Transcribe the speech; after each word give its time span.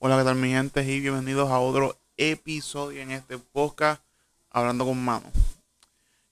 Hola, 0.00 0.16
¿qué 0.16 0.22
tal 0.22 0.36
mi 0.36 0.50
gente? 0.50 0.84
Y 0.84 1.00
bienvenidos 1.00 1.50
a 1.50 1.58
otro 1.58 1.98
episodio 2.16 3.02
en 3.02 3.10
este 3.10 3.36
podcast 3.36 4.00
Hablando 4.48 4.84
con 4.84 5.04
Mano. 5.04 5.26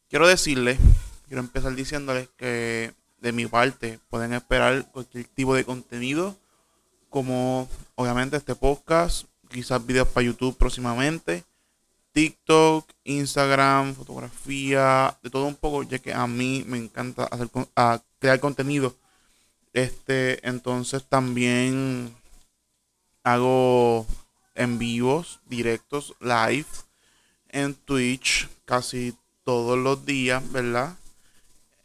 Quiero 0.09 0.29
decirles, 0.29 0.79
quiero 1.27 1.41
empezar 1.41 1.75
diciéndoles 1.75 2.29
que 2.37 2.95
de 3.19 3.33
mi 3.33 3.47
parte 3.47 3.99
pueden 4.09 4.35
esperar 4.35 4.89
cualquier 4.93 5.25
tipo 5.25 5.53
de 5.53 5.65
contenido, 5.65 6.37
como 7.11 7.69
obviamente 7.97 8.37
este 8.37 8.55
podcast, 8.55 9.27
quizás 9.51 9.85
videos 9.85 10.07
para 10.07 10.27
YouTube 10.27 10.57
próximamente, 10.57 11.43
TikTok, 12.13 12.89
Instagram, 13.03 13.97
fotografía, 13.97 15.19
de 15.25 15.31
todo 15.31 15.45
un 15.45 15.57
poco, 15.57 15.83
ya 15.83 15.99
que 15.99 16.15
a 16.15 16.29
mí 16.29 16.63
me 16.69 16.79
encanta 16.79 17.25
hacer, 17.25 17.49
a 17.75 18.01
crear 18.21 18.39
contenido. 18.39 18.95
Este, 19.73 20.49
entonces 20.49 21.03
también 21.03 22.15
hago 23.27 24.07
en 24.55 24.79
vivos, 24.79 25.41
directos, 25.47 26.15
live 26.21 26.69
en 27.49 27.75
Twitch 27.75 28.49
casi 28.65 29.17
todos 29.43 29.77
los 29.77 30.07
días, 30.07 30.41
¿verdad? 30.53 30.97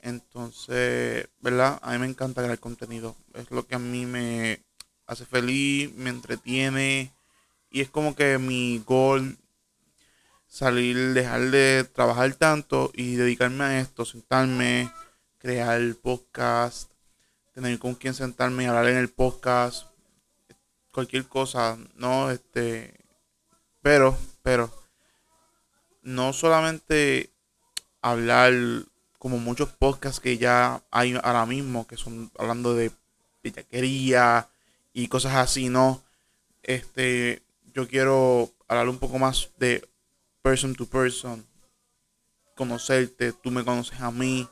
Entonces, 0.01 1.27
¿verdad? 1.39 1.79
A 1.81 1.93
mí 1.93 1.97
me 1.97 2.05
encanta 2.05 2.43
crear 2.43 2.59
contenido. 2.59 3.15
Es 3.33 3.49
lo 3.49 3.65
que 3.65 3.73
a 3.73 3.79
mí 3.79 4.05
me 4.05 4.61
hace 5.07 5.25
feliz, 5.25 5.91
me 5.95 6.11
entretiene. 6.11 7.11
Y 7.71 7.81
es 7.81 7.89
como 7.89 8.15
que 8.15 8.37
mi 8.37 8.77
gol 8.85 9.35
salir, 10.45 11.13
dejar 11.13 11.49
de 11.49 11.89
trabajar 11.91 12.35
tanto 12.35 12.91
y 12.93 13.15
dedicarme 13.15 13.63
a 13.63 13.79
esto, 13.79 14.05
sentarme, 14.05 14.91
crear 15.39 15.81
podcast, 16.03 16.91
tener 17.51 17.79
con 17.79 17.95
quien 17.95 18.13
sentarme 18.13 18.65
y 18.65 18.67
hablar 18.67 18.89
en 18.89 18.97
el 18.97 19.09
podcast, 19.09 19.90
cualquier 20.91 21.27
cosa, 21.27 21.77
no, 21.95 22.31
este, 22.31 22.93
pero, 23.81 24.17
pero, 24.43 24.71
no 26.01 26.33
solamente 26.33 27.31
hablar 28.01 28.53
como 29.17 29.37
muchos 29.37 29.69
podcasts 29.69 30.19
que 30.19 30.37
ya 30.37 30.83
hay 30.91 31.13
ahora 31.23 31.45
mismo, 31.45 31.87
que 31.87 31.97
son 31.97 32.31
hablando 32.37 32.75
de 32.75 32.91
pillaquería 33.41 34.49
y 34.93 35.07
cosas 35.07 35.35
así, 35.35 35.69
no, 35.69 36.03
este, 36.63 37.43
yo 37.73 37.87
quiero 37.87 38.51
hablar 38.67 38.89
un 38.89 38.97
poco 38.97 39.19
más 39.19 39.49
de 39.57 39.87
person 40.41 40.75
to 40.75 40.85
person, 40.85 41.45
conocerte, 42.55 43.31
tú 43.33 43.51
me 43.51 43.63
conoces 43.63 43.99
a 44.01 44.11
mí 44.11 44.47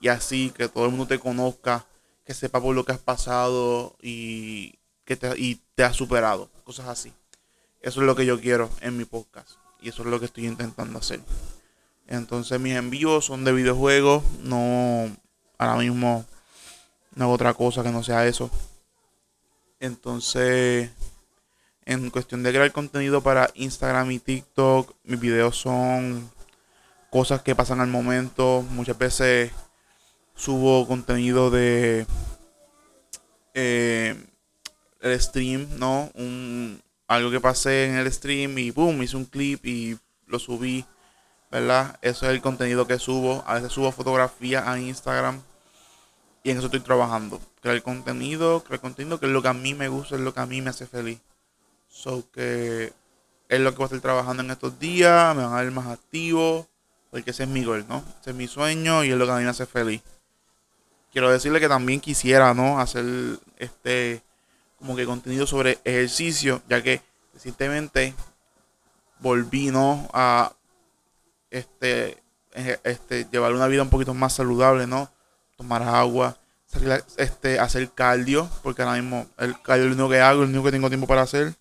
y 0.00 0.08
así 0.08 0.50
que 0.50 0.68
todo 0.68 0.84
el 0.84 0.90
mundo 0.90 1.06
te 1.06 1.18
conozca, 1.18 1.86
que 2.24 2.34
sepa 2.34 2.60
por 2.60 2.74
lo 2.74 2.84
que 2.84 2.92
has 2.92 2.98
pasado 2.98 3.96
y 4.02 4.78
que 5.04 5.16
te, 5.16 5.38
y 5.38 5.60
te 5.74 5.84
has 5.84 5.96
superado, 5.96 6.50
cosas 6.64 6.88
así. 6.88 7.12
Eso 7.80 8.00
es 8.00 8.06
lo 8.06 8.14
que 8.14 8.26
yo 8.26 8.40
quiero 8.40 8.70
en 8.80 8.96
mi 8.96 9.04
podcast 9.04 9.50
y 9.80 9.88
eso 9.88 10.02
es 10.02 10.08
lo 10.08 10.20
que 10.20 10.26
estoy 10.26 10.46
intentando 10.46 10.98
hacer. 10.98 11.20
Entonces 12.06 12.60
mis 12.60 12.74
envíos 12.74 13.24
son 13.24 13.44
de 13.44 13.52
videojuegos, 13.52 14.22
no 14.40 15.10
ahora 15.58 15.76
mismo 15.76 16.24
no 17.14 17.24
hago 17.24 17.34
otra 17.34 17.54
cosa 17.54 17.82
que 17.82 17.90
no 17.90 18.02
sea 18.02 18.26
eso. 18.26 18.50
Entonces 19.80 20.90
en 21.84 22.10
cuestión 22.10 22.42
de 22.42 22.50
crear 22.50 22.70
contenido 22.72 23.22
para 23.22 23.50
Instagram 23.54 24.12
y 24.12 24.20
TikTok, 24.20 24.94
mis 25.04 25.18
videos 25.18 25.56
son 25.56 26.30
cosas 27.10 27.42
que 27.42 27.56
pasan 27.56 27.80
al 27.80 27.88
momento. 27.88 28.64
Muchas 28.70 28.96
veces 28.96 29.50
subo 30.34 30.86
contenido 30.86 31.50
de 31.50 32.06
eh, 33.54 34.16
el 35.02 35.20
stream, 35.20 35.68
¿no? 35.78 36.10
Un, 36.14 36.80
algo 37.08 37.30
que 37.30 37.40
pasé 37.40 37.86
en 37.86 37.96
el 37.96 38.10
stream 38.10 38.56
y 38.58 38.70
boom, 38.70 39.02
hice 39.02 39.16
un 39.16 39.26
clip 39.26 39.66
y 39.66 39.98
lo 40.26 40.38
subí, 40.38 40.86
¿verdad? 41.50 41.98
Eso 42.00 42.26
es 42.26 42.32
el 42.32 42.40
contenido 42.40 42.86
que 42.86 42.98
subo. 42.98 43.44
A 43.46 43.54
veces 43.54 43.72
subo 43.72 43.92
fotografías 43.92 44.66
a 44.66 44.78
Instagram 44.78 45.42
y 46.42 46.50
en 46.50 46.58
eso 46.58 46.66
estoy 46.66 46.80
trabajando. 46.80 47.40
Crear 47.60 47.82
contenido, 47.82 48.62
crear 48.64 48.80
contenido 48.80 49.20
que 49.20 49.26
es 49.26 49.32
lo 49.32 49.42
que 49.42 49.48
a 49.48 49.52
mí 49.52 49.74
me 49.74 49.88
gusta, 49.88 50.14
es 50.14 50.22
lo 50.22 50.32
que 50.32 50.40
a 50.40 50.46
mí 50.46 50.62
me 50.62 50.70
hace 50.70 50.86
feliz. 50.86 51.20
So 51.88 52.24
que 52.32 52.92
es 53.48 53.60
lo 53.60 53.70
que 53.72 53.76
voy 53.76 53.84
a 53.84 53.86
estar 53.86 54.00
trabajando 54.00 54.42
en 54.42 54.50
estos 54.50 54.78
días, 54.78 55.36
me 55.36 55.42
van 55.42 55.52
a 55.52 55.62
ver 55.62 55.70
más 55.72 55.88
activo, 55.88 56.66
porque 57.10 57.32
ese 57.32 57.42
es 57.42 57.48
mi 57.48 57.64
gol, 57.64 57.84
¿no? 57.88 58.02
Ese 58.20 58.30
es 58.30 58.36
mi 58.36 58.48
sueño 58.48 59.04
y 59.04 59.10
es 59.10 59.16
lo 59.16 59.26
que 59.26 59.32
a 59.32 59.36
mí 59.36 59.44
me 59.44 59.50
hace 59.50 59.66
feliz. 59.66 60.00
Quiero 61.12 61.30
decirle 61.30 61.60
que 61.60 61.68
también 61.68 62.00
quisiera, 62.00 62.54
¿no? 62.54 62.80
Hacer 62.80 63.04
este 63.58 64.22
como 64.82 64.96
que 64.96 65.06
contenido 65.06 65.46
sobre 65.46 65.78
ejercicio, 65.84 66.60
ya 66.68 66.82
que 66.82 67.00
recientemente 67.32 68.14
volví, 69.20 69.70
¿no? 69.70 70.10
A 70.12 70.52
este, 71.50 72.20
este, 72.82 73.28
llevar 73.30 73.52
una 73.52 73.68
vida 73.68 73.82
un 73.82 73.90
poquito 73.90 74.12
más 74.12 74.32
saludable, 74.32 74.88
¿no? 74.88 75.08
Tomar 75.56 75.84
agua, 75.84 76.36
este, 77.16 77.60
hacer 77.60 77.92
cardio, 77.92 78.50
porque 78.64 78.82
ahora 78.82 79.00
mismo 79.00 79.28
el 79.38 79.54
cardio 79.62 79.84
es 79.84 79.90
lo 79.90 79.94
único 79.94 80.10
que 80.10 80.20
hago, 80.20 80.42
el 80.42 80.48
único 80.48 80.64
que 80.64 80.72
tengo 80.72 80.88
tiempo 80.88 81.06
para 81.06 81.22
hacer 81.22 81.54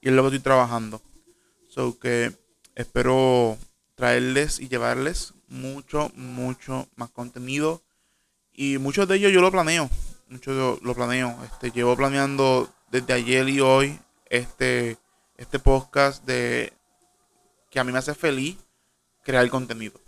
y 0.00 0.08
es 0.08 0.14
lo 0.14 0.22
que 0.22 0.28
estoy 0.28 0.40
trabajando. 0.40 1.02
So 1.68 1.98
que 1.98 2.32
espero 2.74 3.58
traerles 3.96 4.60
y 4.60 4.68
llevarles 4.68 5.34
mucho, 5.48 6.10
mucho 6.14 6.88
más 6.96 7.10
contenido. 7.10 7.82
Y 8.50 8.78
muchos 8.78 9.06
de 9.08 9.16
ellos 9.16 9.32
yo 9.32 9.42
lo 9.42 9.52
planeo. 9.52 9.90
Muchos 10.28 10.82
lo 10.82 10.94
planeo. 10.94 11.38
Este, 11.44 11.70
llevo 11.70 11.96
planeando 11.96 12.68
desde 12.90 13.12
ayer 13.12 13.48
y 13.48 13.60
hoy 13.60 13.98
este, 14.28 14.96
este 15.36 15.58
podcast 15.60 16.24
de 16.24 16.72
que 17.70 17.78
a 17.78 17.84
mí 17.84 17.92
me 17.92 17.98
hace 17.98 18.14
feliz 18.14 18.56
crear 19.22 19.48
contenido. 19.48 20.00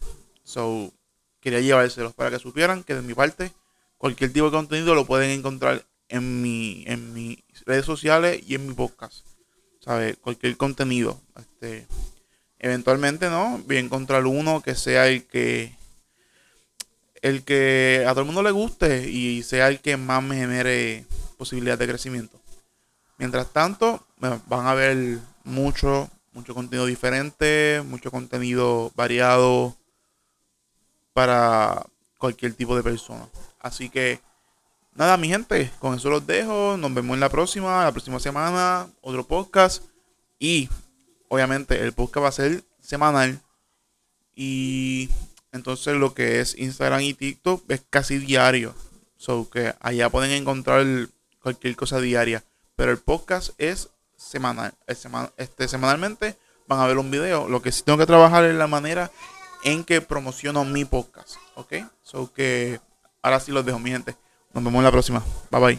So, 0.43 0.93
quería 1.41 1.61
llevárselos 1.61 2.15
para 2.15 2.31
que 2.31 2.41
supieran 2.41 2.83
que 2.83 2.95
de 2.95 3.03
mi 3.03 3.15
parte, 3.15 3.53
cualquier 3.97 4.33
tipo 4.33 4.47
de 4.47 4.53
contenido 4.53 4.95
lo 4.97 5.07
pueden 5.07 5.31
encontrar 5.31 5.87
en 6.09 6.43
mi, 6.43 6.83
en 6.87 7.13
mis 7.13 7.39
redes 7.65 7.85
sociales 7.85 8.43
y 8.45 8.57
en 8.57 8.67
mi 8.67 8.75
podcast. 8.75 9.25
Cualquier 10.21 10.57
contenido. 10.57 11.21
Este, 11.37 11.87
eventualmente, 12.59 13.31
¿no? 13.31 13.59
Voy 13.67 13.77
a 13.77 13.81
encontrar 13.81 14.27
uno 14.27 14.61
que 14.63 14.75
sea 14.75 15.09
el 15.09 15.25
que 15.27 15.78
el 17.23 17.45
que 17.45 18.05
a 18.07 18.11
todo 18.11 18.21
el 18.21 18.27
mundo 18.27 18.43
le 18.43 18.51
guste 18.51 19.09
y 19.09 19.43
sea 19.43 19.69
el 19.69 19.81
que 19.81 19.97
más 19.97 20.23
me 20.23 20.37
genere 20.37 21.07
posibilidades 21.37 21.79
de 21.79 21.89
crecimiento. 21.89 22.41
Mientras 23.19 23.53
tanto, 23.53 24.05
van 24.19 24.67
a 24.67 24.75
ver 24.75 25.19
mucho, 25.45 26.09
mucho 26.33 26.55
contenido 26.55 26.87
diferente, 26.87 27.83
mucho 27.87 28.11
contenido 28.11 28.93
variado 28.95 29.77
para 31.13 31.85
cualquier 32.19 32.55
tipo 32.55 32.77
de 32.77 32.83
persona. 32.83 33.29
Así 33.61 33.91
que 33.91 34.21
nada, 34.95 35.17
mi 35.17 35.29
gente, 35.29 35.71
con 35.81 35.95
eso 35.95 36.11
los 36.11 36.27
dejo. 36.27 36.77
Nos 36.77 36.95
vemos 36.95 37.15
en 37.15 37.21
la 37.21 37.29
próxima, 37.29 37.85
la 37.85 37.93
próxima 37.93 38.21
semana, 38.21 38.89
otro 39.01 39.27
podcast. 39.27 39.83
Y 40.39 40.69
obviamente 41.29 41.83
el 41.83 41.93
podcast 41.93 42.25
va 42.25 42.29
a 42.29 42.33
ser 42.33 42.65
semanal. 42.81 43.41
Y 44.37 45.11
entonces 45.53 45.97
lo 45.97 46.15
que 46.15 46.41
es 46.41 46.57
Instagram 46.59 47.01
y 47.01 47.15
TikTok 47.15 47.71
es 47.71 47.83
casi 47.89 48.19
diario. 48.19 48.75
So 49.17 49.49
que 49.51 49.75
allá 49.81 50.11
pueden 50.11 50.31
encontrar 50.31 50.87
cualquier 51.43 51.77
cosa 51.77 52.01
diaria. 52.01 52.45
Pero 52.77 52.93
el 52.93 52.99
podcast 52.99 53.51
es 53.59 53.89
semanal. 54.17 54.73
este, 54.87 55.69
semanalmente 55.69 56.37
van 56.67 56.81
a 56.81 56.87
ver 56.87 56.99
un 56.99 57.11
video. 57.11 57.49
Lo 57.49 57.63
que 57.63 57.73
sí 57.73 57.83
tengo 57.83 57.99
que 57.99 58.07
trabajar 58.07 58.45
es 58.45 58.55
la 58.55 58.67
manera 58.67 59.11
en 59.65 59.85
que 59.85 60.01
promociono 60.01 60.65
mi 60.65 60.85
podcast. 60.85 61.37
¿Ok? 61.57 61.75
So 62.03 62.33
que 62.33 62.81
ahora 63.23 63.41
sí 63.41 63.51
los 63.51 63.65
dejo, 63.65 63.79
mi 63.79 63.91
gente. 63.91 64.17
Nos 64.53 64.63
vemos 64.63 64.79
en 64.79 64.85
la 64.85 64.93
próxima. 64.93 65.23
Bye 65.51 65.61
bye. 65.61 65.77